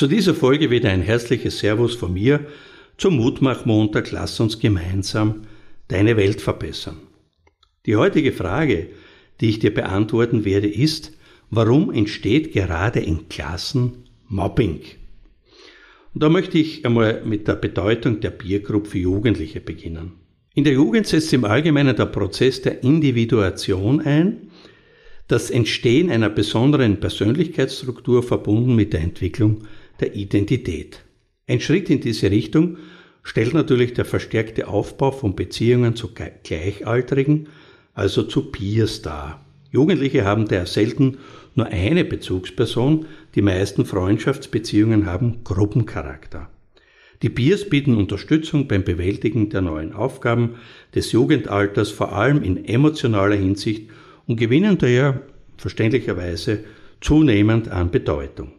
Zu 0.00 0.06
dieser 0.06 0.34
Folge 0.34 0.70
wieder 0.70 0.88
ein 0.88 1.02
herzliches 1.02 1.58
Servus 1.58 1.94
von 1.94 2.14
mir 2.14 2.46
zum 2.96 3.16
Mutmachmontag. 3.16 4.10
Lass 4.12 4.40
uns 4.40 4.58
gemeinsam 4.58 5.42
deine 5.88 6.16
Welt 6.16 6.40
verbessern. 6.40 6.96
Die 7.84 7.96
heutige 7.96 8.32
Frage, 8.32 8.88
die 9.42 9.50
ich 9.50 9.58
dir 9.58 9.74
beantworten 9.74 10.46
werde, 10.46 10.68
ist, 10.68 11.12
warum 11.50 11.92
entsteht 11.92 12.54
gerade 12.54 13.00
in 13.00 13.28
Klassen 13.28 14.04
Mobbing? 14.26 14.80
Und 16.14 16.22
da 16.22 16.30
möchte 16.30 16.56
ich 16.56 16.86
einmal 16.86 17.22
mit 17.26 17.46
der 17.46 17.56
Bedeutung 17.56 18.20
der 18.20 18.30
Biergruppe 18.30 18.88
für 18.88 18.98
Jugendliche 19.00 19.60
beginnen. 19.60 20.12
In 20.54 20.64
der 20.64 20.72
Jugend 20.72 21.08
setzt 21.08 21.30
im 21.34 21.44
Allgemeinen 21.44 21.94
der 21.94 22.06
Prozess 22.06 22.62
der 22.62 22.82
Individuation 22.82 24.00
ein, 24.00 24.50
das 25.28 25.50
Entstehen 25.50 26.10
einer 26.10 26.30
besonderen 26.30 27.00
Persönlichkeitsstruktur 27.00 28.22
verbunden 28.22 28.74
mit 28.74 28.94
der 28.94 29.02
Entwicklung 29.02 29.66
der 30.00 30.14
Identität. 30.14 31.04
Ein 31.46 31.60
Schritt 31.60 31.90
in 31.90 32.00
diese 32.00 32.30
Richtung 32.30 32.78
stellt 33.22 33.54
natürlich 33.54 33.92
der 33.92 34.04
verstärkte 34.04 34.68
Aufbau 34.68 35.10
von 35.10 35.36
Beziehungen 35.36 35.96
zu 35.96 36.14
Gleichaltrigen, 36.14 37.48
also 37.94 38.22
zu 38.22 38.50
Peers 38.50 39.02
dar. 39.02 39.44
Jugendliche 39.70 40.24
haben 40.24 40.48
daher 40.48 40.66
selten 40.66 41.18
nur 41.54 41.66
eine 41.66 42.04
Bezugsperson, 42.04 43.06
die 43.34 43.42
meisten 43.42 43.84
Freundschaftsbeziehungen 43.84 45.06
haben 45.06 45.44
Gruppencharakter. 45.44 46.50
Die 47.22 47.28
Peers 47.28 47.68
bieten 47.68 47.96
Unterstützung 47.96 48.66
beim 48.66 48.82
Bewältigen 48.82 49.50
der 49.50 49.60
neuen 49.60 49.92
Aufgaben 49.92 50.54
des 50.94 51.12
Jugendalters, 51.12 51.90
vor 51.90 52.12
allem 52.12 52.42
in 52.42 52.64
emotionaler 52.64 53.36
Hinsicht 53.36 53.90
und 54.26 54.36
gewinnen 54.36 54.78
daher 54.78 55.22
verständlicherweise 55.58 56.64
zunehmend 57.00 57.68
an 57.68 57.90
Bedeutung. 57.90 58.52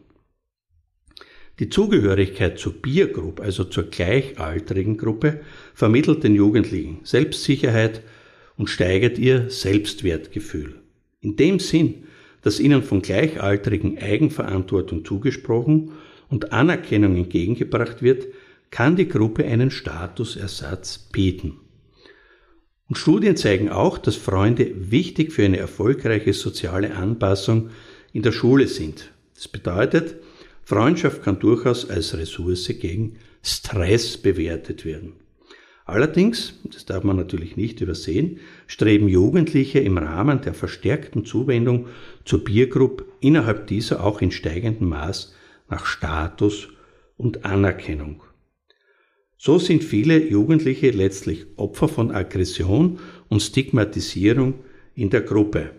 Die 1.61 1.69
Zugehörigkeit 1.69 2.57
zur 2.57 2.81
Peer 2.81 3.05
Group, 3.05 3.39
also 3.39 3.63
zur 3.63 3.83
gleichaltrigen 3.83 4.97
Gruppe, 4.97 5.41
vermittelt 5.75 6.23
den 6.23 6.33
Jugendlichen 6.33 7.01
Selbstsicherheit 7.03 8.01
und 8.57 8.67
steigert 8.67 9.19
ihr 9.19 9.51
Selbstwertgefühl. 9.51 10.81
In 11.19 11.35
dem 11.35 11.59
Sinn, 11.59 12.05
dass 12.41 12.59
ihnen 12.59 12.81
von 12.81 13.03
Gleichaltrigen 13.03 13.99
Eigenverantwortung 13.99 15.05
zugesprochen 15.05 15.91
und 16.29 16.51
Anerkennung 16.51 17.15
entgegengebracht 17.15 18.01
wird, 18.01 18.25
kann 18.71 18.95
die 18.95 19.07
Gruppe 19.07 19.45
einen 19.45 19.69
Statusersatz 19.69 20.97
bieten. 20.97 21.59
Und 22.89 22.95
Studien 22.97 23.37
zeigen 23.37 23.69
auch, 23.69 23.99
dass 23.99 24.15
Freunde 24.15 24.71
wichtig 24.89 25.31
für 25.31 25.45
eine 25.45 25.57
erfolgreiche 25.57 26.33
soziale 26.33 26.95
Anpassung 26.95 27.69
in 28.13 28.23
der 28.23 28.31
Schule 28.31 28.65
sind. 28.65 29.11
Das 29.35 29.47
bedeutet, 29.47 30.15
Freundschaft 30.63 31.23
kann 31.23 31.39
durchaus 31.39 31.89
als 31.89 32.17
Ressource 32.17 32.67
gegen 32.79 33.17
Stress 33.43 34.17
bewertet 34.17 34.85
werden. 34.85 35.13
Allerdings, 35.85 36.59
das 36.63 36.85
darf 36.85 37.03
man 37.03 37.17
natürlich 37.17 37.57
nicht 37.57 37.81
übersehen, 37.81 38.39
streben 38.67 39.09
Jugendliche 39.09 39.79
im 39.79 39.97
Rahmen 39.97 40.41
der 40.41 40.53
verstärkten 40.53 41.25
Zuwendung 41.25 41.87
zur 42.23 42.43
Biergruppe 42.43 43.05
innerhalb 43.19 43.67
dieser 43.67 44.03
auch 44.03 44.21
in 44.21 44.31
steigendem 44.31 44.89
Maß 44.89 45.35
nach 45.69 45.85
Status 45.85 46.69
und 47.17 47.43
Anerkennung. 47.45 48.23
So 49.37 49.57
sind 49.57 49.83
viele 49.83 50.23
Jugendliche 50.23 50.91
letztlich 50.91 51.47
Opfer 51.57 51.87
von 51.87 52.11
Aggression 52.11 52.99
und 53.27 53.41
Stigmatisierung 53.41 54.53
in 54.93 55.09
der 55.09 55.21
Gruppe. 55.21 55.71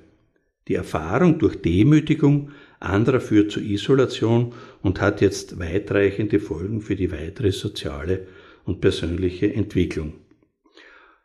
Die 0.67 0.75
Erfahrung 0.75 1.39
durch 1.39 1.63
Demütigung 1.63 2.51
anderer 2.85 3.21
führt 3.21 3.51
zu 3.51 3.61
Isolation 3.61 4.53
und 4.83 5.01
hat 5.01 5.21
jetzt 5.21 5.59
weitreichende 5.59 6.41
Folgen 6.41 6.81
für 6.81 6.97
die 6.97 7.13
weitere 7.13 7.53
soziale 7.53 8.27
und 8.65 8.81
persönliche 8.81 9.53
Entwicklung. 9.53 10.15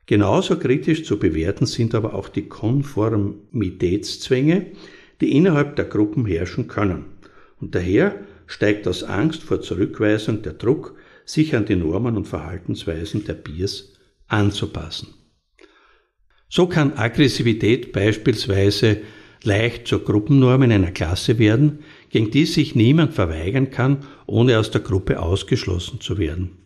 Genauso 0.06 0.58
kritisch 0.58 1.04
zu 1.04 1.20
bewerten 1.20 1.66
sind 1.66 1.94
aber 1.94 2.14
auch 2.14 2.30
die 2.30 2.48
Konformitätszwänge, 2.48 4.68
die 5.20 5.36
innerhalb 5.36 5.76
der 5.76 5.86
Gruppen 5.86 6.26
herrschen 6.26 6.68
können. 6.68 7.06
Und 7.60 7.76
daher 7.76 8.24
steigt 8.46 8.88
aus 8.88 9.04
Angst 9.04 9.44
vor 9.44 9.62
Zurückweisung 9.62 10.42
der 10.42 10.54
Druck, 10.54 10.96
sich 11.26 11.56
an 11.56 11.66
die 11.66 11.76
Normen 11.76 12.16
und 12.16 12.28
Verhaltensweisen 12.28 13.26
der 13.26 13.34
Biers 13.34 13.94
anzupassen. 14.28 15.14
So 16.50 16.68
kann 16.68 16.94
Aggressivität 16.94 17.92
beispielsweise 17.92 19.02
leicht 19.44 19.88
zur 19.88 20.04
Gruppennorm 20.04 20.64
in 20.64 20.72
einer 20.72 20.92
Klasse 20.92 21.40
werden, 21.40 21.80
gegen 22.10 22.32
die 22.32 22.46
sich 22.46 22.76
niemand 22.76 23.14
verweigern 23.14 23.70
kann, 23.70 24.06
ohne 24.26 24.60
aus 24.60 24.72
der 24.72 24.82
Gruppe 24.82 25.20
ausgeschlossen 25.20 26.02
zu 26.02 26.18
werden. 26.18 26.58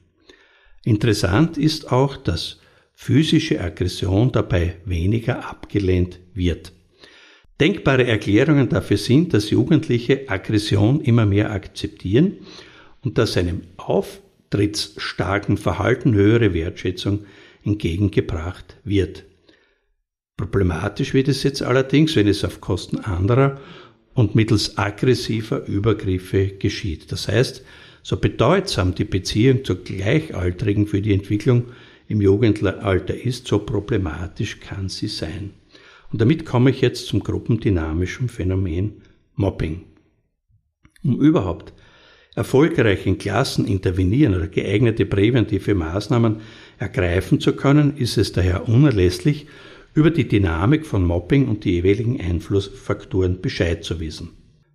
Interessant 0.84 1.58
ist 1.58 1.92
auch, 1.92 2.18
dass 2.18 2.60
physische 2.94 3.62
Aggression 3.62 4.32
dabei 4.32 4.76
weniger 4.86 5.48
abgelehnt 5.50 6.20
wird. 6.34 6.72
Denkbare 7.60 8.08
Erklärungen 8.08 8.70
dafür 8.70 8.98
sind, 8.98 9.34
dass 9.34 9.52
Jugendliche 9.52 10.28
Aggression 10.30 11.02
immer 11.02 11.28
mehr 11.28 11.52
akzeptieren 11.52 12.38
und 13.04 13.18
dass 13.20 13.38
einem 13.38 13.62
auftrittsstarken 13.78 15.58
Verhalten 15.58 16.14
höhere 16.14 16.56
Wertschätzung 16.56 17.26
entgegengebracht 17.64 18.78
wird. 18.84 19.26
Problematisch 20.42 21.14
wird 21.14 21.28
es 21.28 21.44
jetzt 21.44 21.62
allerdings, 21.62 22.16
wenn 22.16 22.28
es 22.28 22.44
auf 22.44 22.62
Kosten 22.62 22.98
anderer 22.98 23.60
und 24.16 24.34
mittels 24.34 24.76
aggressiver 24.76 25.68
Übergriffe 25.68 26.48
geschieht. 26.48 27.12
Das 27.12 27.28
heißt, 27.28 27.64
so 28.02 28.18
bedeutsam 28.18 28.96
die 28.96 29.06
Beziehung 29.06 29.64
zu 29.64 29.76
Gleichaltrigen 29.76 30.88
für 30.88 31.00
die 31.00 31.14
Entwicklung 31.14 31.66
im 32.08 32.22
Jugendalter 32.22 33.16
ist, 33.16 33.48
so 33.48 33.60
problematisch 33.60 34.60
kann 34.60 34.90
sie 34.90 35.08
sein. 35.08 35.52
Und 36.12 36.20
damit 36.20 36.44
komme 36.44 36.72
ich 36.72 36.82
jetzt 36.82 37.06
zum 37.06 37.22
gruppendynamischen 37.22 38.28
Phänomen 38.28 39.04
Mobbing. 39.36 39.84
Um 41.04 41.22
überhaupt 41.22 41.74
erfolgreich 42.36 43.06
in 43.06 43.20
Klassen 43.20 43.66
intervenieren 43.66 44.36
oder 44.36 44.48
geeignete 44.48 45.06
präventive 45.06 45.76
Maßnahmen 45.76 46.38
ergreifen 46.80 47.40
zu 47.40 47.54
können, 47.54 47.96
ist 47.96 48.18
es 48.18 48.32
daher 48.32 48.68
unerlässlich, 48.68 49.48
über 49.94 50.10
die 50.10 50.28
Dynamik 50.28 50.86
von 50.86 51.06
Mobbing 51.06 51.48
und 51.48 51.66
die 51.66 51.72
jeweiligen 51.72 52.20
Einflussfaktoren 52.20 53.42
Bescheid 53.42 53.84
zu 53.84 54.00
wissen. 54.00 54.30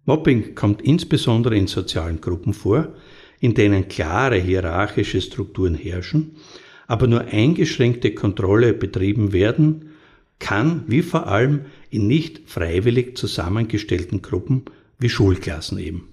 Mobbing 0.04 0.54
kommt 0.54 0.82
insbesondere 0.82 1.56
in 1.56 1.66
sozialen 1.66 2.20
Gruppen 2.20 2.52
vor, 2.52 2.94
in 3.40 3.54
denen 3.54 3.88
klare 3.88 4.36
hierarchische 4.36 5.20
Strukturen 5.20 5.74
herrschen, 5.74 6.36
aber 6.86 7.06
nur 7.06 7.22
eingeschränkte 7.22 8.14
Kontrolle 8.14 8.72
betrieben 8.72 9.32
werden 9.32 9.90
kann, 10.38 10.84
wie 10.86 11.02
vor 11.02 11.26
allem 11.26 11.62
in 11.90 12.06
nicht 12.06 12.42
freiwillig 12.46 13.16
zusammengestellten 13.16 14.22
Gruppen 14.22 14.62
wie 14.98 15.08
Schulklassen 15.08 15.78
eben. 15.78 16.08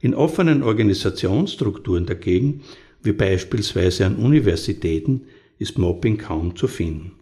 In 0.00 0.14
offenen 0.14 0.62
Organisationsstrukturen 0.62 2.06
dagegen, 2.06 2.62
wie 3.02 3.12
beispielsweise 3.12 4.06
an 4.06 4.16
Universitäten, 4.16 5.22
ist 5.58 5.78
Mobbing 5.78 6.16
kaum 6.16 6.56
zu 6.56 6.68
finden. 6.68 7.12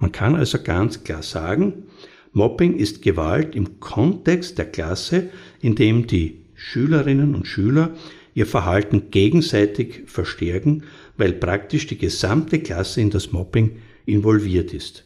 Man 0.00 0.12
kann 0.12 0.34
also 0.34 0.58
ganz 0.60 1.04
klar 1.04 1.22
sagen, 1.22 1.84
Mobbing 2.32 2.76
ist 2.76 3.02
Gewalt 3.02 3.54
im 3.54 3.80
Kontext 3.80 4.58
der 4.58 4.64
Klasse, 4.64 5.28
in 5.60 5.74
dem 5.74 6.06
die 6.06 6.46
Schülerinnen 6.54 7.34
und 7.34 7.46
Schüler 7.46 7.94
ihr 8.34 8.46
Verhalten 8.46 9.10
gegenseitig 9.10 10.04
verstärken, 10.06 10.84
weil 11.16 11.34
praktisch 11.34 11.86
die 11.86 11.98
gesamte 11.98 12.60
Klasse 12.60 13.00
in 13.00 13.10
das 13.10 13.32
Mobbing 13.32 13.76
involviert 14.06 14.72
ist. 14.72 15.04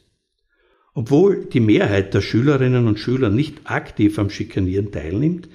Obwohl 0.95 1.47
die 1.47 1.61
Mehrheit 1.61 2.15
der 2.15 2.21
Schülerinnen 2.21 2.87
und 2.87 3.01
Schüler 3.01 3.31
nicht 3.31 3.63
aktiv 3.65 4.19
am 4.19 4.31
Schikanieren 4.31 4.93
teilnimmt, 4.93 5.49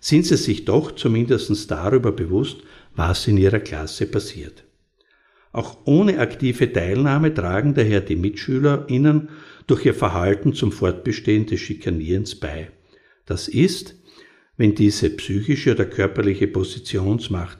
sind 0.00 0.26
sie 0.26 0.36
sich 0.36 0.66
doch 0.66 0.92
zumindest 0.92 1.70
darüber 1.70 2.12
bewusst, 2.12 2.58
was 2.94 3.26
in 3.26 3.38
ihrer 3.38 3.60
Klasse 3.60 4.06
passiert. 4.06 4.64
Auch 5.52 5.78
ohne 5.84 6.18
aktive 6.18 6.72
Teilnahme 6.72 7.34
tragen 7.34 7.74
daher 7.74 8.00
die 8.00 8.16
MitschülerInnen 8.16 9.28
durch 9.66 9.84
ihr 9.84 9.94
Verhalten 9.94 10.54
zum 10.54 10.72
Fortbestehen 10.72 11.46
des 11.46 11.60
Schikanierens 11.60 12.34
bei. 12.34 12.70
Das 13.26 13.48
ist, 13.48 13.94
wenn 14.56 14.74
diese 14.74 15.10
psychische 15.10 15.72
oder 15.72 15.84
körperliche 15.84 16.46
Positionsmacht 16.46 17.58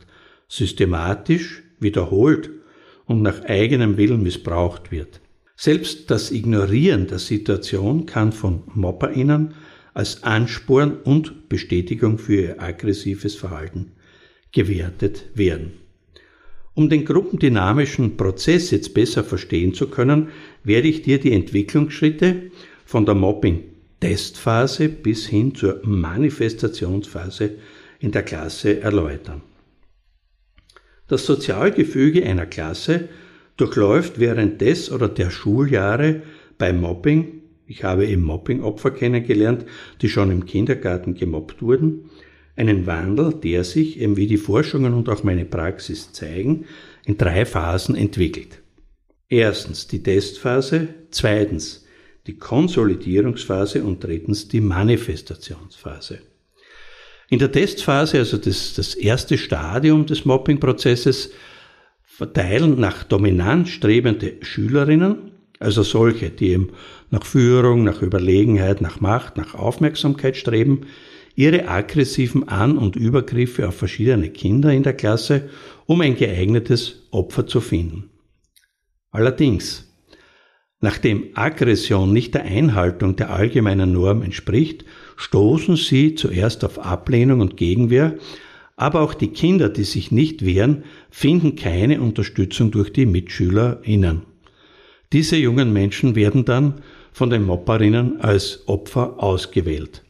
systematisch, 0.48 1.62
wiederholt 1.80 2.50
und 3.06 3.22
nach 3.22 3.44
eigenem 3.44 3.96
Willen 3.96 4.22
missbraucht 4.22 4.90
wird. 4.90 5.20
Selbst 5.56 6.10
das 6.10 6.30
Ignorieren 6.30 7.06
der 7.06 7.18
Situation 7.18 8.06
kann 8.06 8.32
von 8.32 8.62
MobberInnen 8.74 9.54
als 9.94 10.22
Ansporn 10.22 10.98
und 11.04 11.48
Bestätigung 11.48 12.18
für 12.18 12.34
ihr 12.34 12.62
aggressives 12.62 13.34
Verhalten 13.34 13.92
gewertet 14.50 15.26
werden. 15.34 15.81
Um 16.74 16.88
den 16.88 17.04
gruppendynamischen 17.04 18.16
Prozess 18.16 18.70
jetzt 18.70 18.94
besser 18.94 19.24
verstehen 19.24 19.74
zu 19.74 19.88
können, 19.88 20.28
werde 20.64 20.88
ich 20.88 21.02
dir 21.02 21.20
die 21.20 21.32
Entwicklungsschritte 21.32 22.50
von 22.86 23.04
der 23.04 23.14
Mobbing-Testphase 23.14 24.88
bis 24.88 25.26
hin 25.26 25.54
zur 25.54 25.80
Manifestationsphase 25.84 27.58
in 28.00 28.10
der 28.10 28.22
Klasse 28.22 28.80
erläutern. 28.80 29.42
Das 31.08 31.26
Sozialgefüge 31.26 32.24
einer 32.24 32.46
Klasse 32.46 33.08
durchläuft 33.58 34.18
während 34.18 34.62
des 34.62 34.90
oder 34.90 35.08
der 35.08 35.30
Schuljahre 35.30 36.22
bei 36.56 36.72
Mobbing, 36.72 37.42
ich 37.66 37.84
habe 37.84 38.06
eben 38.06 38.22
Mobbing-Opfer 38.22 38.92
kennengelernt, 38.92 39.66
die 40.00 40.08
schon 40.08 40.30
im 40.30 40.46
Kindergarten 40.46 41.14
gemobbt 41.14 41.60
wurden, 41.60 42.10
einen 42.56 42.86
Wandel, 42.86 43.34
der 43.34 43.64
sich, 43.64 43.98
eben 43.98 44.16
wie 44.16 44.26
die 44.26 44.36
Forschungen 44.36 44.94
und 44.94 45.08
auch 45.08 45.22
meine 45.22 45.44
Praxis 45.44 46.12
zeigen, 46.12 46.66
in 47.04 47.16
drei 47.16 47.44
Phasen 47.44 47.94
entwickelt. 47.94 48.60
Erstens 49.28 49.88
die 49.88 50.02
Testphase, 50.02 50.88
zweitens 51.10 51.86
die 52.26 52.36
Konsolidierungsphase 52.36 53.82
und 53.82 54.04
drittens 54.04 54.48
die 54.48 54.60
Manifestationsphase. 54.60 56.20
In 57.30 57.38
der 57.38 57.50
Testphase, 57.50 58.18
also 58.18 58.36
das, 58.36 58.74
das 58.74 58.94
erste 58.94 59.38
Stadium 59.38 60.06
des 60.06 60.24
Mobbing-Prozesses, 60.24 61.30
verteilen 62.02 62.78
nach 62.78 63.04
Dominanz 63.04 63.70
strebende 63.70 64.34
Schülerinnen, 64.42 65.32
also 65.58 65.82
solche, 65.82 66.28
die 66.28 66.50
eben 66.50 66.72
nach 67.10 67.24
Führung, 67.24 67.84
nach 67.84 68.02
Überlegenheit, 68.02 68.82
nach 68.82 69.00
Macht, 69.00 69.38
nach 69.38 69.54
Aufmerksamkeit 69.54 70.36
streben, 70.36 70.86
ihre 71.34 71.68
aggressiven 71.68 72.48
An- 72.48 72.78
und 72.78 72.96
Übergriffe 72.96 73.68
auf 73.68 73.76
verschiedene 73.76 74.30
Kinder 74.30 74.72
in 74.72 74.82
der 74.82 74.94
Klasse, 74.94 75.48
um 75.86 76.00
ein 76.00 76.16
geeignetes 76.16 77.06
Opfer 77.10 77.46
zu 77.46 77.60
finden. 77.60 78.10
Allerdings, 79.10 79.92
nachdem 80.80 81.28
Aggression 81.34 82.12
nicht 82.12 82.34
der 82.34 82.44
Einhaltung 82.44 83.16
der 83.16 83.30
allgemeinen 83.30 83.92
Norm 83.92 84.22
entspricht, 84.22 84.84
stoßen 85.16 85.76
sie 85.76 86.14
zuerst 86.14 86.64
auf 86.64 86.78
Ablehnung 86.78 87.40
und 87.40 87.56
Gegenwehr, 87.56 88.16
aber 88.76 89.02
auch 89.02 89.14
die 89.14 89.28
Kinder, 89.28 89.68
die 89.68 89.84
sich 89.84 90.10
nicht 90.10 90.44
wehren, 90.44 90.84
finden 91.10 91.56
keine 91.56 92.00
Unterstützung 92.00 92.70
durch 92.70 92.92
die 92.92 93.06
MitschülerInnen. 93.06 94.22
Diese 95.12 95.36
jungen 95.36 95.72
Menschen 95.72 96.14
werden 96.14 96.44
dann 96.44 96.80
von 97.12 97.28
den 97.28 97.44
Mopperinnen 97.44 98.20
als 98.22 98.66
Opfer 98.66 99.22
ausgewählt. 99.22 100.01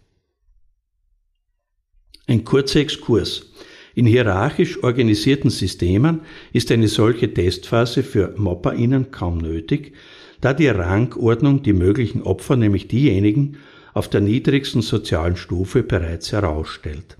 Ein 2.26 2.44
kurzer 2.44 2.80
Exkurs. 2.80 3.50
In 3.94 4.06
hierarchisch 4.06 4.82
organisierten 4.82 5.50
Systemen 5.50 6.22
ist 6.52 6.70
eine 6.70 6.88
solche 6.88 7.32
Testphase 7.32 8.02
für 8.02 8.34
MopperInnen 8.36 9.10
kaum 9.10 9.38
nötig, 9.38 9.94
da 10.40 10.54
die 10.54 10.69
Rangordnung 10.69 11.62
die 11.62 11.72
möglichen 11.72 12.22
Opfer, 12.22 12.56
nämlich 12.56 12.88
diejenigen 12.88 13.58
auf 13.92 14.08
der 14.08 14.20
niedrigsten 14.20 14.82
sozialen 14.82 15.36
Stufe, 15.36 15.82
bereits 15.82 16.32
herausstellt. 16.32 17.19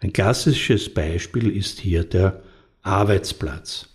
Ein 0.00 0.12
klassisches 0.12 0.88
Beispiel 0.88 1.54
ist 1.54 1.80
hier 1.80 2.04
der 2.04 2.42
Arbeitsplatz. 2.82 3.88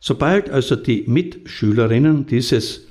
Sobald 0.00 0.50
also 0.50 0.76
die 0.76 1.04
Mitschülerinnen 1.06 2.26
dieses 2.26 2.88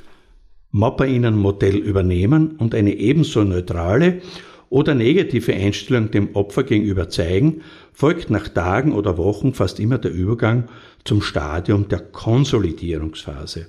MopperInnen-Modell 0.72 1.78
übernehmen 1.78 2.58
und 2.58 2.74
eine 2.74 2.96
ebenso 2.96 3.44
neutrale 3.44 4.22
oder 4.70 4.94
negative 4.96 5.54
Einstellung 5.54 6.12
dem 6.12 6.36
Opfer 6.36 6.64
gegenüber 6.64 7.10
zeigen, 7.10 7.62
folgt 7.94 8.30
nach 8.30 8.50
Tagen 8.50 8.92
oder 8.94 9.18
Wochen 9.18 9.54
fast 9.54 9.80
immer 9.80 9.98
der 9.98 10.12
Übergang 10.12 10.68
zum 11.04 11.22
Stadium 11.22 11.88
der 11.88 12.00
Konsolidierungsphase. 12.00 13.68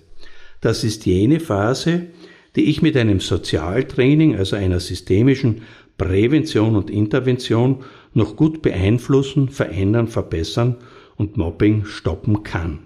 Das 0.60 0.82
ist 0.82 1.06
jene 1.06 1.40
Phase, 1.40 2.06
die 2.56 2.64
ich 2.64 2.82
mit 2.82 2.96
einem 2.96 3.20
Sozialtraining, 3.20 4.36
also 4.36 4.56
einer 4.56 4.80
systemischen 4.80 5.62
Prävention 5.96 6.76
und 6.76 6.90
Intervention 6.90 7.84
noch 8.14 8.36
gut 8.36 8.62
beeinflussen, 8.62 9.48
verändern, 9.48 10.08
verbessern 10.08 10.76
und 11.16 11.36
Mobbing 11.36 11.84
stoppen 11.84 12.42
kann. 12.42 12.80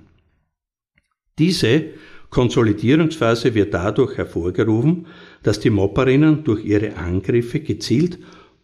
Diese 1.39 1.85
Konsolidierungsphase 2.31 3.55
wird 3.55 3.75
dadurch 3.75 4.17
hervorgerufen, 4.17 5.07
dass 5.43 5.61
die 5.61 5.71
Mopperinnen 5.71 6.45
durch 6.45 6.65
ihre 6.65 6.97
Angriffe 6.97 7.61
gezielt 7.61 8.19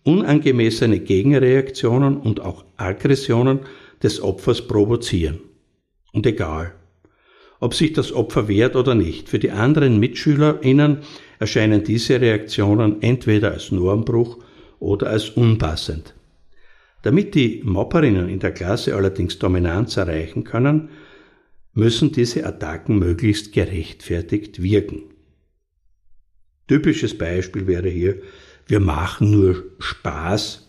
unangemessene 0.05 1.01
Gegenreaktionen 1.01 2.17
und 2.17 2.41
auch 2.41 2.65
Aggressionen 2.77 3.61
des 4.03 4.23
Opfers 4.23 4.67
provozieren. 4.67 5.41
Und 6.13 6.25
egal, 6.25 6.73
ob 7.61 7.75
sich 7.75 7.93
das 7.93 8.13
Opfer 8.13 8.49
wehrt 8.49 8.77
oder 8.77 8.95
nicht, 8.95 9.29
für 9.29 9.39
die 9.39 9.51
anderen 9.51 9.99
MitschülerInnen 9.99 10.99
erscheinen 11.39 11.85
diese 11.85 12.21
Reaktionen 12.21 13.03
entweder 13.03 13.53
als 13.53 13.73
Normbruch 13.73 14.39
oder 14.79 15.11
als 15.11 15.31
unpassend. 15.31 16.15
Damit 17.03 17.35
die 17.35 17.63
Mopperinnen 17.65 18.29
in 18.29 18.39
der 18.39 18.53
Klasse 18.53 18.95
allerdings 18.95 19.39
Dominanz 19.39 19.97
erreichen 19.97 20.45
können, 20.45 20.91
müssen 21.75 22.13
diese 22.13 22.47
Attacken 22.47 22.99
möglichst 22.99 23.53
gerechtfertigt 23.53 24.63
wirken. 24.63 25.03
Typisches 26.69 27.17
Beispiel 27.17 27.67
wäre 27.67 27.89
hier, 27.89 28.21
wir 28.67 28.81
machen 28.81 29.31
nur 29.31 29.65
Spaß 29.79 30.69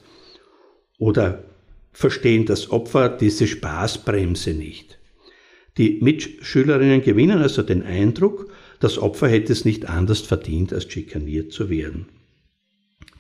oder 0.98 1.44
verstehen 1.92 2.46
das 2.46 2.72
Opfer 2.72 3.10
diese 3.10 3.46
Spaßbremse 3.46 4.54
nicht. 4.54 4.98
Die 5.78 6.00
Mitschülerinnen 6.02 7.02
gewinnen 7.02 7.40
also 7.40 7.62
den 7.62 7.84
Eindruck, 7.84 8.52
das 8.80 8.98
Opfer 8.98 9.28
hätte 9.28 9.52
es 9.52 9.66
nicht 9.66 9.90
anders 9.90 10.22
verdient, 10.22 10.74
als 10.74 10.92
schikaniert 10.92 11.52
zu 11.52 11.70
werden. 11.70 12.08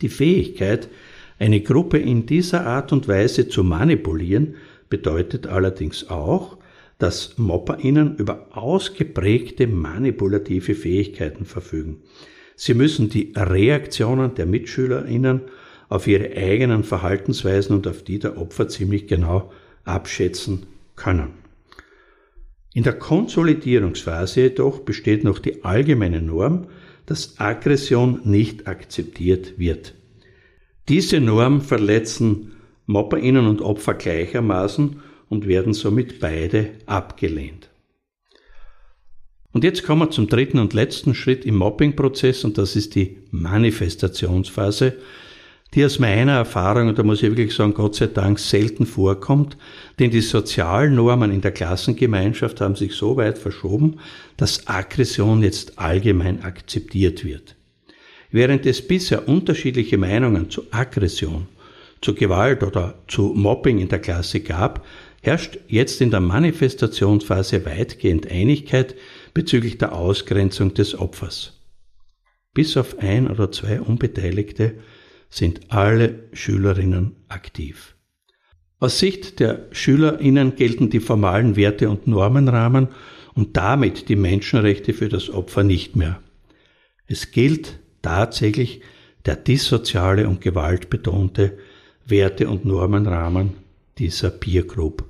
Die 0.01 0.09
Fähigkeit, 0.09 0.89
eine 1.37 1.61
Gruppe 1.61 1.97
in 1.97 2.25
dieser 2.25 2.65
Art 2.65 2.91
und 2.93 3.07
Weise 3.07 3.49
zu 3.49 3.63
manipulieren, 3.63 4.55
bedeutet 4.89 5.47
allerdings 5.47 6.09
auch, 6.09 6.57
dass 6.97 7.37
MopperInnen 7.37 8.17
über 8.17 8.47
ausgeprägte 8.57 9.67
manipulative 9.67 10.75
Fähigkeiten 10.75 11.45
verfügen. 11.45 12.01
Sie 12.61 12.73
müssen 12.73 13.07
die 13.07 13.31
Reaktionen 13.37 14.35
der 14.35 14.45
MitschülerInnen 14.45 15.43
auf 15.87 16.07
ihre 16.07 16.35
eigenen 16.35 16.83
Verhaltensweisen 16.83 17.73
und 17.73 17.87
auf 17.87 18.03
die 18.03 18.19
der 18.19 18.37
Opfer 18.37 18.67
ziemlich 18.67 19.07
genau 19.07 19.49
abschätzen 19.85 20.65
können. 20.97 21.29
In 22.73 22.83
der 22.83 22.99
Konsolidierungsphase 22.99 24.41
jedoch 24.41 24.81
besteht 24.81 25.23
noch 25.23 25.39
die 25.39 25.63
allgemeine 25.63 26.21
Norm, 26.21 26.67
dass 27.05 27.39
Aggression 27.39 28.19
nicht 28.25 28.67
akzeptiert 28.67 29.57
wird. 29.57 29.93
Diese 30.89 31.21
Norm 31.21 31.61
verletzen 31.61 32.57
MopperInnen 32.87 33.47
und 33.47 33.61
Opfer 33.61 33.93
gleichermaßen 33.93 34.99
und 35.29 35.47
werden 35.47 35.73
somit 35.73 36.19
beide 36.19 36.71
abgelehnt. 36.87 37.68
Und 39.51 39.63
jetzt 39.63 39.83
kommen 39.83 40.01
wir 40.01 40.11
zum 40.11 40.27
dritten 40.27 40.59
und 40.59 40.73
letzten 40.73 41.15
Schritt 41.15 41.43
im 41.43 41.57
Mobbing-Prozess 41.57 42.43
und 42.43 42.57
das 42.57 42.75
ist 42.75 42.93
die 42.93 43.17
Manifestationsphase, 43.31 44.97
die 45.73 45.85
aus 45.85 45.99
meiner 45.99 46.33
Erfahrung, 46.33 46.87
und 46.87 46.97
da 46.97 47.03
muss 47.03 47.21
ich 47.21 47.29
wirklich 47.29 47.53
sagen, 47.53 47.73
Gott 47.73 47.95
sei 47.95 48.07
Dank 48.07 48.39
selten 48.39 48.85
vorkommt, 48.85 49.57
denn 49.99 50.09
die 50.09 50.21
sozialen 50.21 50.95
Normen 50.95 51.31
in 51.31 51.41
der 51.41 51.51
Klassengemeinschaft 51.51 52.61
haben 52.61 52.75
sich 52.75 52.93
so 52.93 53.17
weit 53.17 53.37
verschoben, 53.37 53.99
dass 54.37 54.67
Aggression 54.67 55.43
jetzt 55.43 55.77
allgemein 55.77 56.43
akzeptiert 56.43 57.23
wird. 57.23 57.55
Während 58.31 58.65
es 58.65 58.87
bisher 58.87 59.27
unterschiedliche 59.27 59.97
Meinungen 59.97 60.49
zu 60.49 60.63
Aggression, 60.71 61.47
zu 62.01 62.13
Gewalt 62.13 62.63
oder 62.63 62.95
zu 63.07 63.33
Mobbing 63.35 63.79
in 63.79 63.89
der 63.89 63.99
Klasse 63.99 64.39
gab, 64.39 64.85
herrscht 65.21 65.57
jetzt 65.67 66.01
in 66.01 66.11
der 66.11 66.19
Manifestationsphase 66.19 67.65
weitgehend 67.65 68.29
Einigkeit, 68.31 68.95
bezüglich 69.33 69.77
der 69.77 69.93
Ausgrenzung 69.93 70.73
des 70.73 70.97
Opfers. 70.97 71.59
Bis 72.53 72.77
auf 72.77 72.99
ein 72.99 73.29
oder 73.29 73.51
zwei 73.51 73.81
Unbeteiligte 73.81 74.75
sind 75.29 75.71
alle 75.71 76.29
Schülerinnen 76.33 77.15
aktiv. 77.27 77.95
Aus 78.79 78.99
Sicht 78.99 79.39
der 79.39 79.67
Schülerinnen 79.71 80.55
gelten 80.55 80.89
die 80.89 80.99
formalen 80.99 81.55
Werte 81.55 81.89
und 81.89 82.07
Normenrahmen 82.07 82.87
und 83.35 83.57
damit 83.57 84.09
die 84.09 84.15
Menschenrechte 84.15 84.93
für 84.93 85.09
das 85.09 85.29
Opfer 85.29 85.63
nicht 85.63 85.95
mehr. 85.95 86.21
Es 87.05 87.31
gilt 87.31 87.79
tatsächlich 88.01 88.81
der 89.25 89.35
dissoziale 89.35 90.27
und 90.27 90.41
gewaltbetonte 90.41 91.57
Werte- 92.05 92.49
und 92.49 92.65
Normenrahmen 92.65 93.57
dieser 93.97 94.29
Peer 94.29 94.63
Group. 94.63 95.05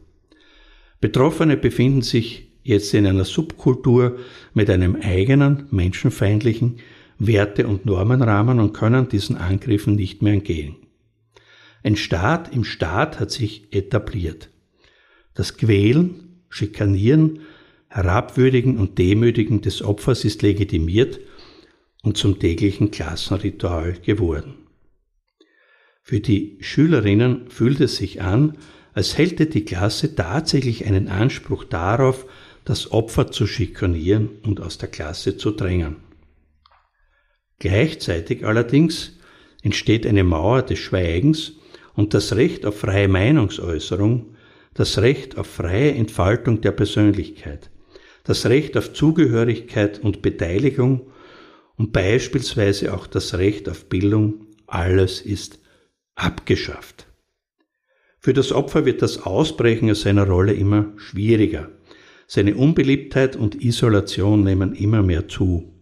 Betroffene 1.00 1.56
befinden 1.56 2.02
sich 2.02 2.49
jetzt 2.70 2.94
in 2.94 3.06
einer 3.06 3.26
Subkultur 3.26 4.20
mit 4.54 4.70
einem 4.70 4.96
eigenen 4.96 5.66
menschenfeindlichen 5.72 6.78
Werte- 7.18 7.68
und 7.68 7.86
Normenrahmen 7.86 8.60
und 8.60 8.74
können 8.74 9.10
diesen 9.10 9.36
Angriffen 9.36 9.96
nicht 9.96 10.22
mehr 10.22 10.34
entgehen. 10.34 10.78
Ein 11.84 11.96
Staat 11.96 12.54
im 12.54 12.64
Staat 12.64 13.20
hat 13.20 13.32
sich 13.32 13.74
etabliert. 13.74 14.50
Das 15.34 15.58
Quälen, 15.58 16.42
Schikanieren, 16.50 17.40
Herabwürdigen 17.88 18.78
und 18.78 18.98
Demütigen 18.98 19.62
des 19.62 19.82
Opfers 19.82 20.24
ist 20.24 20.42
legitimiert 20.42 21.20
und 22.04 22.18
zum 22.18 22.40
täglichen 22.40 22.92
Klassenritual 22.92 23.94
geworden. 24.06 24.54
Für 26.04 26.20
die 26.20 26.58
Schülerinnen 26.60 27.50
fühlt 27.50 27.82
es 27.82 27.98
sich 27.98 28.22
an, 28.22 28.58
als 28.94 29.18
hätte 29.18 29.46
die 29.46 29.66
Klasse 29.66 30.16
tatsächlich 30.16 30.86
einen 30.86 31.08
Anspruch 31.08 31.64
darauf, 31.64 32.26
das 32.66 32.92
Opfer 32.92 33.32
zu 33.32 33.48
schikanieren 33.48 34.30
und 34.44 34.62
aus 34.62 34.78
der 34.78 34.90
Klasse 34.90 35.38
zu 35.38 35.52
drängen. 35.52 35.98
Gleichzeitig 37.60 38.46
allerdings 38.46 39.18
entsteht 39.62 40.06
eine 40.06 40.24
Mauer 40.24 40.62
des 40.62 40.80
Schweigens 40.80 41.54
und 41.94 42.14
das 42.14 42.36
Recht 42.36 42.66
auf 42.66 42.80
freie 42.80 43.08
Meinungsäußerung, 43.08 44.36
das 44.74 45.00
Recht 45.00 45.38
auf 45.38 45.48
freie 45.48 45.94
Entfaltung 45.94 46.62
der 46.62 46.72
Persönlichkeit, 46.72 47.70
das 48.24 48.46
Recht 48.46 48.78
auf 48.78 48.94
Zugehörigkeit 48.94 50.00
und 50.00 50.22
Beteiligung 50.22 51.12
und 51.76 51.92
beispielsweise 51.92 52.94
auch 52.94 53.08
das 53.08 53.38
Recht 53.38 53.68
auf 53.68 53.86
Bildung, 53.86 54.46
alles 54.68 55.22
ist 55.22 55.60
abgeschafft. 56.16 57.08
Für 58.20 58.34
das 58.34 58.52
Opfer 58.52 58.86
wird 58.86 59.02
das 59.02 59.24
Ausbrechen 59.24 59.90
aus 59.90 60.02
seiner 60.02 60.28
Rolle 60.28 60.54
immer 60.54 60.94
schwieriger. 60.98 61.70
Seine 62.32 62.56
Unbeliebtheit 62.56 63.36
und 63.36 63.60
Isolation 63.60 64.44
nehmen 64.44 64.76
immer 64.76 65.02
mehr 65.02 65.28
zu. 65.28 65.74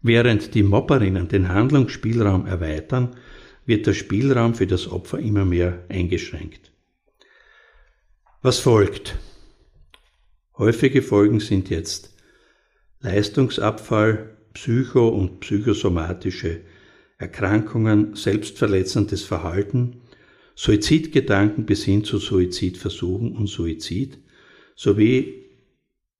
Während 0.00 0.54
die 0.54 0.62
Mobberinnen 0.62 1.28
den 1.28 1.50
Handlungsspielraum 1.50 2.46
erweitern, 2.46 3.16
wird 3.66 3.86
der 3.86 3.92
Spielraum 3.92 4.54
für 4.54 4.66
das 4.66 4.90
Opfer 4.90 5.18
immer 5.18 5.44
mehr 5.44 5.84
eingeschränkt. 5.90 6.72
Was 8.40 8.60
folgt? 8.60 9.18
Häufige 10.56 11.02
Folgen 11.02 11.40
sind 11.40 11.68
jetzt 11.68 12.16
Leistungsabfall, 13.00 14.38
psycho- 14.54 15.10
und 15.10 15.40
psychosomatische 15.40 16.62
Erkrankungen, 17.18 18.14
selbstverletzendes 18.14 19.22
Verhalten, 19.24 20.00
Suizidgedanken 20.54 21.66
bis 21.66 21.84
hin 21.84 22.04
zu 22.04 22.16
Suizidversuchen 22.16 23.36
und 23.36 23.48
Suizid 23.48 24.18
sowie 24.76 25.43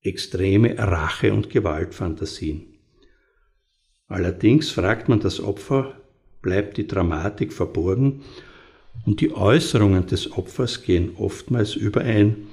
extreme 0.04 0.78
Rache- 0.78 1.32
und 1.32 1.50
Gewaltfantasien. 1.50 2.66
Allerdings 4.06 4.70
fragt 4.70 5.08
man 5.08 5.20
das 5.20 5.40
Opfer, 5.40 5.98
bleibt 6.42 6.76
die 6.76 6.86
Dramatik 6.86 7.52
verborgen 7.52 8.22
und 9.06 9.20
die 9.20 9.32
Äußerungen 9.32 10.06
des 10.06 10.32
Opfers 10.32 10.82
gehen 10.82 11.16
oftmals 11.16 11.74
überein, 11.74 12.48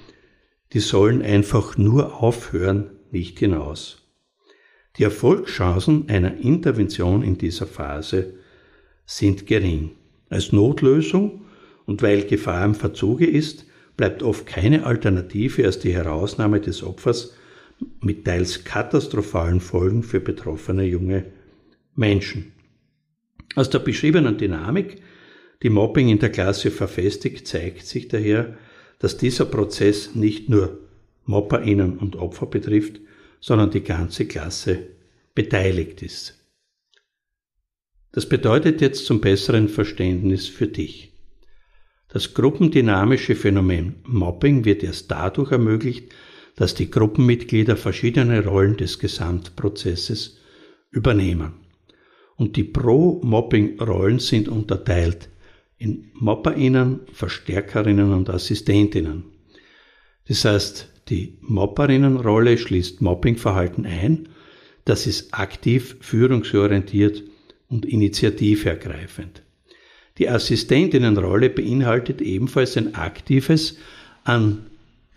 die 0.73 0.79
sollen 0.79 1.21
einfach 1.21 1.77
nur 1.77 2.23
aufhören, 2.23 2.91
nicht 3.11 3.39
hinaus. 3.39 4.07
Die 4.97 5.03
Erfolgschancen 5.03 6.09
einer 6.09 6.37
Intervention 6.37 7.21
in 7.21 7.37
dieser 7.37 7.67
Phase 7.67 8.35
sind 9.05 9.45
gering. 9.45 9.91
Als 10.29 10.53
Notlösung 10.53 11.41
und 11.85 12.01
weil 12.01 12.23
Gefahr 12.23 12.63
im 12.63 12.75
Verzuge 12.75 13.27
ist, 13.27 13.65
bleibt 13.97 14.23
oft 14.23 14.45
keine 14.45 14.85
Alternative 14.85 15.65
als 15.65 15.79
die 15.79 15.93
Herausnahme 15.93 16.61
des 16.61 16.83
Opfers 16.83 17.33
mit 18.01 18.25
teils 18.25 18.63
katastrophalen 18.63 19.59
Folgen 19.59 20.03
für 20.03 20.19
betroffene 20.19 20.83
junge 20.83 21.25
Menschen. 21.95 22.53
Aus 23.55 23.69
der 23.69 23.79
beschriebenen 23.79 24.37
Dynamik, 24.37 25.01
die 25.63 25.69
Mobbing 25.69 26.09
in 26.09 26.19
der 26.19 26.31
Klasse 26.31 26.71
verfestigt, 26.71 27.47
zeigt 27.47 27.85
sich 27.85 28.07
daher, 28.07 28.57
dass 28.99 29.17
dieser 29.17 29.45
Prozess 29.45 30.15
nicht 30.15 30.49
nur 30.49 30.79
MobberInnen 31.25 31.97
und 31.97 32.15
Opfer 32.15 32.45
betrifft, 32.45 32.99
sondern 33.39 33.71
die 33.71 33.83
ganze 33.83 34.25
Klasse 34.25 34.87
beteiligt 35.33 36.01
ist. 36.01 36.37
Das 38.11 38.27
bedeutet 38.27 38.81
jetzt 38.81 39.05
zum 39.05 39.21
besseren 39.21 39.69
Verständnis 39.69 40.47
für 40.47 40.67
dich. 40.67 41.13
Das 42.09 42.33
gruppendynamische 42.33 43.35
Phänomen 43.35 43.95
Mobbing 44.03 44.65
wird 44.65 44.83
erst 44.83 45.09
dadurch 45.11 45.51
ermöglicht, 45.51 46.13
dass 46.55 46.75
die 46.75 46.91
Gruppenmitglieder 46.91 47.77
verschiedene 47.77 48.45
Rollen 48.45 48.77
des 48.77 48.99
Gesamtprozesses 48.99 50.37
übernehmen. 50.91 51.53
Und 52.35 52.55
die 52.55 52.63
Pro-Mobbing-Rollen 52.63 54.19
sind 54.19 54.47
unterteilt 54.47 55.29
in 55.77 56.11
MobberInnen, 56.13 57.01
Verstärkerinnen 57.13 58.13
und 58.13 58.29
Assistentinnen. 58.29 59.25
Das 60.27 60.45
heißt, 60.45 60.89
die 61.09 61.37
Mobberinnenrolle 61.41 62.57
schließt 62.57 63.01
Mobbingverhalten 63.01 63.85
ein. 63.85 64.29
Das 64.85 65.07
ist 65.07 65.33
aktiv, 65.33 65.97
führungsorientiert 66.01 67.23
und 67.67 67.85
initiativergreifend. 67.85 69.43
Die 70.17 70.29
Assistentinnenrolle 70.29 71.49
beinhaltet 71.49 72.21
ebenfalls 72.21 72.77
ein 72.77 72.95
aktives, 72.95 73.77
an 74.23 74.67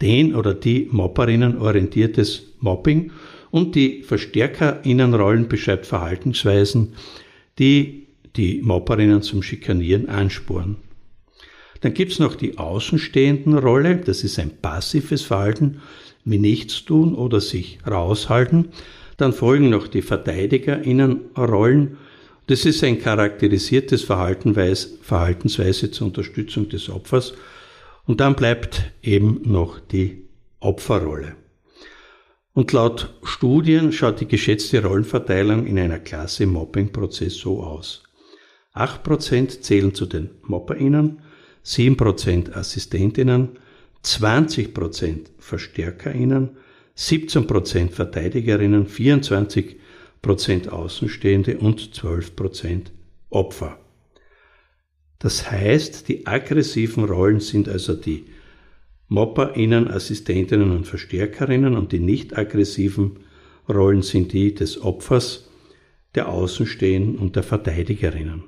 den 0.04 0.36
oder 0.36 0.54
die 0.54 0.88
Mobberinnen 0.92 1.58
orientiertes 1.58 2.52
Mobbing 2.60 3.10
und 3.50 3.74
die 3.74 4.02
Verstärkerinnenrollen 4.02 5.48
beschreibt 5.48 5.86
Verhaltensweisen, 5.86 6.92
die 7.58 8.06
die 8.36 8.60
Mobberinnen 8.62 9.22
zum 9.22 9.42
Schikanieren 9.42 10.08
ansporen. 10.08 10.76
Dann 11.80 11.94
gibt's 11.94 12.18
noch 12.18 12.34
die 12.34 12.58
Außenstehendenrolle, 12.58 13.96
das 13.96 14.24
ist 14.24 14.38
ein 14.38 14.50
passives 14.60 15.22
Verhalten, 15.22 15.80
wie 16.24 16.38
nichts 16.38 16.84
tun 16.84 17.14
oder 17.14 17.40
sich 17.40 17.78
raushalten. 17.86 18.68
Dann 19.16 19.32
folgen 19.32 19.70
noch 19.70 19.88
die 19.88 20.02
Verteidigerinnenrollen. 20.02 21.96
Das 22.46 22.66
ist 22.66 22.84
ein 22.84 23.00
charakterisiertes 23.00 24.02
Verhaltensweise 24.02 25.90
zur 25.90 26.06
Unterstützung 26.06 26.68
des 26.68 26.90
Opfers. 26.90 27.34
Und 28.06 28.20
dann 28.20 28.36
bleibt 28.36 28.92
eben 29.02 29.40
noch 29.44 29.80
die 29.80 30.24
Opferrolle. 30.60 31.36
Und 32.52 32.72
laut 32.72 33.14
Studien 33.24 33.92
schaut 33.92 34.20
die 34.20 34.28
geschätzte 34.28 34.84
Rollenverteilung 34.84 35.66
in 35.66 35.78
einer 35.78 35.98
Klasse 35.98 36.44
im 36.44 36.52
Mobbingprozess 36.52 37.34
so 37.34 37.62
aus. 37.62 38.04
8% 38.74 39.60
zählen 39.60 39.94
zu 39.94 40.06
den 40.06 40.30
MobberInnen, 40.42 41.20
7% 41.64 42.52
Assistentinnen, 42.52 43.58
20% 44.04 45.26
VerstärkerInnen, 45.38 46.56
17% 46.96 47.90
Verteidigerinnen, 47.90 48.86
24% 48.86 50.68
Außenstehende 50.68 51.58
und 51.58 51.80
12% 51.80 52.86
Opfer. 53.30 53.78
Das 55.24 55.50
heißt, 55.50 56.06
die 56.10 56.26
aggressiven 56.26 57.04
Rollen 57.04 57.40
sind 57.40 57.66
also 57.66 57.94
die 57.94 58.26
MobberInnen, 59.08 59.88
Assistentinnen 59.88 60.70
und 60.70 60.86
Verstärkerinnen 60.86 61.78
und 61.78 61.92
die 61.92 61.98
nicht 61.98 62.36
aggressiven 62.36 63.20
Rollen 63.66 64.02
sind 64.02 64.34
die 64.34 64.54
des 64.54 64.82
Opfers, 64.82 65.48
der 66.14 66.28
Außenstehenden 66.28 67.16
und 67.16 67.36
der 67.36 67.42
Verteidigerinnen. 67.42 68.44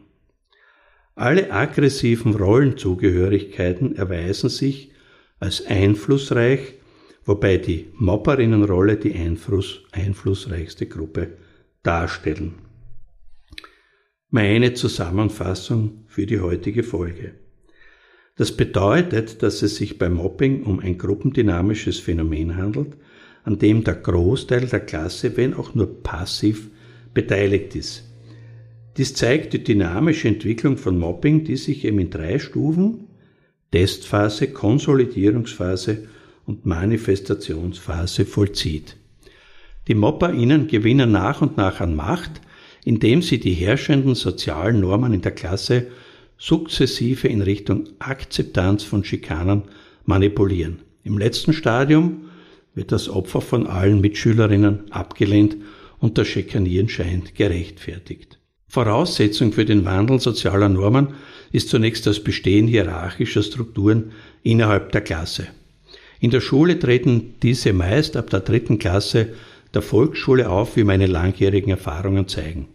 Alle 1.14 1.50
aggressiven 1.50 2.34
Rollenzugehörigkeiten 2.34 3.96
erweisen 3.96 4.50
sich 4.50 4.90
als 5.40 5.64
einflussreich, 5.64 6.74
wobei 7.24 7.56
die 7.56 7.86
Mobberinnenrolle 7.94 8.98
die 8.98 9.14
Einfluss, 9.14 9.82
einflussreichste 9.92 10.84
Gruppe 10.84 11.38
darstellen. 11.82 12.65
Meine 14.30 14.74
Zusammenfassung 14.74 16.04
für 16.08 16.26
die 16.26 16.40
heutige 16.40 16.82
Folge. 16.82 17.36
Das 18.34 18.56
bedeutet, 18.56 19.40
dass 19.44 19.62
es 19.62 19.76
sich 19.76 19.98
beim 19.98 20.14
Mobbing 20.14 20.64
um 20.64 20.80
ein 20.80 20.98
gruppendynamisches 20.98 22.00
Phänomen 22.00 22.56
handelt, 22.56 22.96
an 23.44 23.60
dem 23.60 23.84
der 23.84 23.94
Großteil 23.94 24.66
der 24.66 24.80
Klasse, 24.80 25.36
wenn 25.36 25.54
auch 25.54 25.76
nur 25.76 26.02
passiv, 26.02 26.70
beteiligt 27.14 27.76
ist. 27.76 28.10
Dies 28.96 29.14
zeigt 29.14 29.52
die 29.52 29.62
dynamische 29.62 30.26
Entwicklung 30.26 30.76
von 30.76 30.98
Mobbing, 30.98 31.44
die 31.44 31.56
sich 31.56 31.84
eben 31.84 32.00
in 32.00 32.10
drei 32.10 32.40
Stufen 32.40 33.06
Testphase, 33.70 34.48
Konsolidierungsphase 34.48 36.08
und 36.46 36.66
Manifestationsphase 36.66 38.26
vollzieht. 38.26 38.96
Die 39.86 39.94
MobberInnen 39.94 40.66
gewinnen 40.66 41.12
nach 41.12 41.42
und 41.42 41.56
nach 41.56 41.80
an 41.80 41.94
Macht, 41.94 42.40
indem 42.86 43.20
sie 43.20 43.40
die 43.40 43.52
herrschenden 43.52 44.14
sozialen 44.14 44.78
Normen 44.78 45.12
in 45.12 45.20
der 45.20 45.32
Klasse 45.32 45.88
sukzessive 46.38 47.26
in 47.26 47.42
Richtung 47.42 47.88
Akzeptanz 47.98 48.84
von 48.84 49.02
Schikanen 49.02 49.62
manipulieren. 50.04 50.78
Im 51.02 51.18
letzten 51.18 51.52
Stadium 51.52 52.28
wird 52.76 52.92
das 52.92 53.08
Opfer 53.08 53.40
von 53.40 53.66
allen 53.66 54.00
Mitschülerinnen 54.00 54.92
abgelehnt 54.92 55.56
und 55.98 56.16
das 56.16 56.28
Schikanieren 56.28 56.88
scheint 56.88 57.34
gerechtfertigt. 57.34 58.38
Voraussetzung 58.68 59.52
für 59.52 59.64
den 59.64 59.84
Wandel 59.84 60.20
sozialer 60.20 60.68
Normen 60.68 61.08
ist 61.50 61.70
zunächst 61.70 62.06
das 62.06 62.22
Bestehen 62.22 62.68
hierarchischer 62.68 63.42
Strukturen 63.42 64.12
innerhalb 64.44 64.92
der 64.92 65.00
Klasse. 65.00 65.48
In 66.20 66.30
der 66.30 66.40
Schule 66.40 66.78
treten 66.78 67.34
diese 67.42 67.72
meist 67.72 68.16
ab 68.16 68.30
der 68.30 68.40
dritten 68.40 68.78
Klasse 68.78 69.30
der 69.74 69.82
Volksschule 69.82 70.48
auf, 70.48 70.76
wie 70.76 70.84
meine 70.84 71.06
langjährigen 71.06 71.70
Erfahrungen 71.70 72.28
zeigen. 72.28 72.68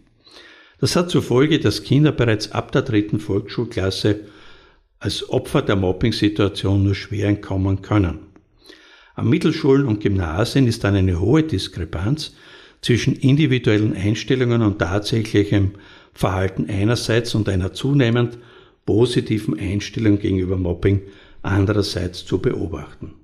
Das 0.82 0.96
hat 0.96 1.10
zur 1.10 1.22
Folge, 1.22 1.60
dass 1.60 1.84
Kinder 1.84 2.10
bereits 2.10 2.50
ab 2.50 2.72
der 2.72 2.82
dritten 2.82 3.20
Volksschulklasse 3.20 4.22
als 4.98 5.30
Opfer 5.30 5.62
der 5.62 5.76
Mobbing-Situation 5.76 6.82
nur 6.82 6.96
schwer 6.96 7.28
entkommen 7.28 7.82
können. 7.82 8.18
An 9.14 9.28
Mittelschulen 9.28 9.86
und 9.86 10.00
Gymnasien 10.00 10.66
ist 10.66 10.82
dann 10.82 10.96
eine 10.96 11.20
hohe 11.20 11.44
Diskrepanz 11.44 12.34
zwischen 12.80 13.14
individuellen 13.14 13.94
Einstellungen 13.94 14.60
und 14.60 14.80
tatsächlichem 14.80 15.74
Verhalten 16.14 16.68
einerseits 16.68 17.36
und 17.36 17.48
einer 17.48 17.72
zunehmend 17.72 18.38
positiven 18.84 19.56
Einstellung 19.56 20.18
gegenüber 20.18 20.56
Mobbing 20.56 21.02
andererseits 21.42 22.26
zu 22.26 22.38
beobachten. 22.38 23.14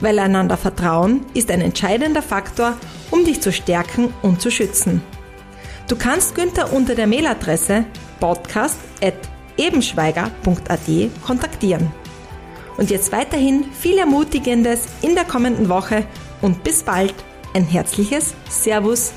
weil 0.00 0.18
einander 0.18 0.56
Vertrauen 0.56 1.26
ist 1.34 1.50
ein 1.50 1.60
entscheidender 1.60 2.22
Faktor, 2.22 2.78
um 3.10 3.26
dich 3.26 3.42
zu 3.42 3.52
stärken 3.52 4.14
und 4.22 4.40
zu 4.40 4.50
schützen. 4.50 5.02
Du 5.88 5.96
kannst 5.96 6.34
Günther 6.34 6.72
unter 6.72 6.94
der 6.94 7.06
Mailadresse 7.06 7.84
podcast.ebenschweiger.at 9.56 11.24
kontaktieren. 11.24 11.92
Und 12.76 12.90
jetzt 12.90 13.12
weiterhin 13.12 13.64
viel 13.72 13.98
Ermutigendes 13.98 14.86
in 15.02 15.14
der 15.14 15.24
kommenden 15.24 15.68
Woche 15.68 16.04
und 16.42 16.62
bis 16.62 16.82
bald. 16.82 17.14
Ein 17.54 17.64
herzliches 17.64 18.34
Servus 18.50 19.12